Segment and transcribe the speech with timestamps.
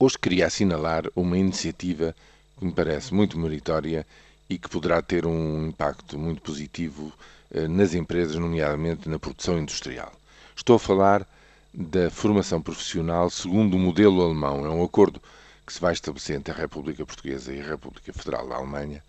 [0.00, 2.14] Hoje queria assinalar uma iniciativa
[2.56, 4.06] que me parece muito meritória
[4.48, 7.12] e que poderá ter um impacto muito positivo
[7.50, 10.12] eh, nas empresas, nomeadamente na produção industrial.
[10.54, 11.26] Estou a falar
[11.74, 14.64] da formação profissional segundo o modelo alemão.
[14.64, 15.20] É um acordo
[15.66, 19.02] que se vai estabelecer entre a República Portuguesa e a República Federal da Alemanha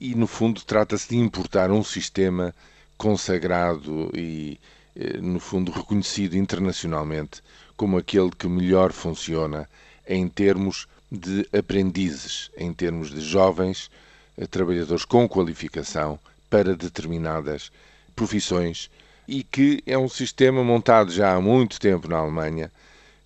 [0.00, 2.52] e, no fundo, trata-se de importar um sistema
[2.96, 4.58] consagrado e,
[4.96, 7.40] eh, no fundo, reconhecido internacionalmente
[7.76, 9.68] como aquele que melhor funciona
[10.08, 13.90] em termos de aprendizes, em termos de jovens
[14.36, 17.70] eh, trabalhadores com qualificação para determinadas
[18.16, 18.90] profissões
[19.26, 22.72] e que é um sistema montado já há muito tempo na Alemanha,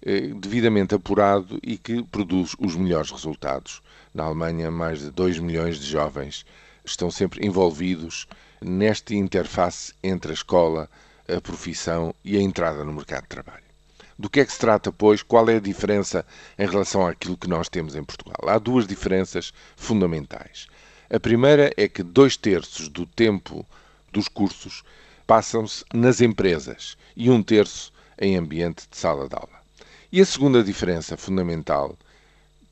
[0.04, 3.80] eh, devidamente apurado e que produz os melhores resultados.
[4.12, 6.44] Na Alemanha, mais de 2 milhões de jovens
[6.84, 8.26] estão sempre envolvidos
[8.60, 10.90] nesta interface entre a escola,
[11.28, 13.71] a profissão e a entrada no mercado de trabalho.
[14.18, 15.22] Do que é que se trata, pois?
[15.22, 16.24] Qual é a diferença
[16.58, 18.48] em relação àquilo que nós temos em Portugal?
[18.48, 20.66] Há duas diferenças fundamentais.
[21.10, 23.66] A primeira é que dois terços do tempo
[24.12, 24.82] dos cursos
[25.26, 29.62] passam-se nas empresas e um terço em ambiente de sala de aula.
[30.10, 31.96] E a segunda diferença fundamental,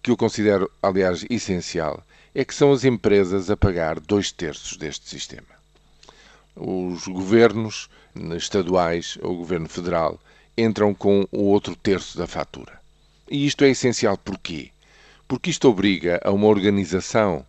[0.03, 2.05] que eu considero, aliás, essencial,
[2.35, 5.59] é que são as empresas a pagar dois terços deste sistema.
[6.55, 7.89] Os governos
[8.37, 10.21] estaduais ou o governo federal
[10.61, 12.81] entram com o outro terço da fatura.
[13.31, 14.71] E isto é essencial porquê?
[15.27, 17.45] Porque isto obriga a uma organização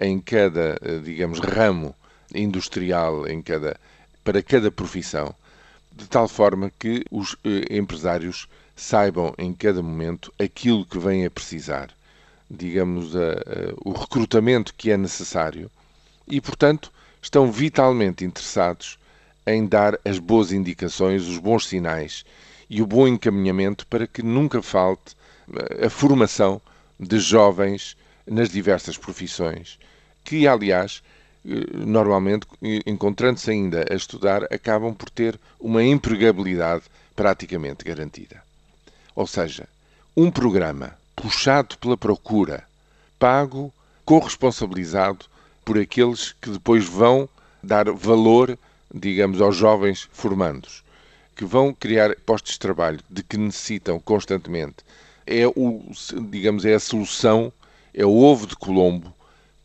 [0.00, 1.94] em cada, digamos, ramo
[2.34, 3.78] industrial, em cada
[4.24, 5.34] para cada profissão,
[5.90, 11.30] de tal forma que os eh, empresários saibam em cada momento aquilo que vêm a
[11.30, 11.88] precisar,
[12.50, 15.70] digamos, a, a, o recrutamento que é necessário
[16.26, 16.92] e, portanto,
[17.22, 18.98] estão vitalmente interessados
[19.46, 22.24] em dar as boas indicações, os bons sinais
[22.68, 25.16] e o bom encaminhamento para que nunca falte
[25.52, 26.60] eh, a formação
[26.98, 29.78] de jovens nas diversas profissões,
[30.24, 31.02] que, aliás,
[31.44, 32.46] eh, normalmente,
[32.86, 36.84] encontrando-se ainda a estudar, acabam por ter uma empregabilidade
[37.16, 38.42] praticamente garantida.
[39.14, 39.66] Ou seja,
[40.16, 42.64] um programa puxado pela procura,
[43.18, 43.72] pago,
[44.04, 45.26] corresponsabilizado
[45.64, 47.28] por aqueles que depois vão
[47.62, 48.58] dar valor,
[48.94, 50.82] digamos, aos jovens formandos,
[51.38, 54.78] que vão criar postos de trabalho de que necessitam constantemente.
[55.24, 55.80] É o,
[56.28, 57.52] digamos, é a solução,
[57.94, 59.14] é o ovo de Colombo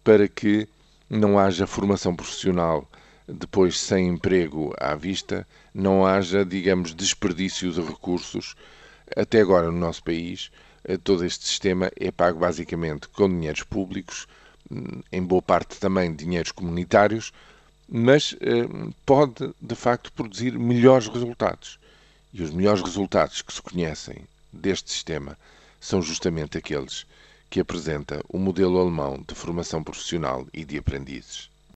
[0.03, 0.67] para que
[1.09, 2.87] não haja formação profissional
[3.27, 8.55] depois sem emprego à vista, não haja, digamos, desperdício de recursos.
[9.15, 10.51] Até agora, no nosso país,
[10.83, 14.27] eh, todo este sistema é pago basicamente com dinheiros públicos,
[14.69, 17.33] hum, em boa parte também dinheiros comunitários,
[17.95, 18.67] mas eh,
[19.05, 21.77] pode, de facto, produzir melhores resultados.
[22.33, 24.17] E os melhores resultados que se conhecem
[24.51, 25.37] deste sistema
[25.79, 27.05] são justamente aqueles
[27.51, 31.51] que apresenta o modelo alemão de formação profissional e de aprendizes.